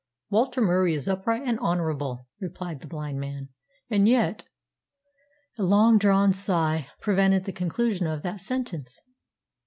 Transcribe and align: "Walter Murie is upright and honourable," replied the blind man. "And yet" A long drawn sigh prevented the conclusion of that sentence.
"Walter 0.31 0.61
Murie 0.63 0.95
is 0.95 1.07
upright 1.07 1.43
and 1.45 1.59
honourable," 1.59 2.27
replied 2.39 2.79
the 2.79 2.87
blind 2.87 3.19
man. 3.19 3.49
"And 3.87 4.09
yet" 4.09 4.45
A 5.59 5.63
long 5.63 5.99
drawn 5.99 6.33
sigh 6.33 6.87
prevented 7.01 7.43
the 7.43 7.51
conclusion 7.51 8.07
of 8.07 8.23
that 8.23 8.41
sentence. 8.41 8.99